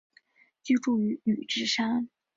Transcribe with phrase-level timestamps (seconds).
[0.63, 2.09] 居住于宇治山。